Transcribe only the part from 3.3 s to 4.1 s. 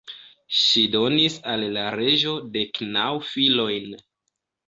filojn.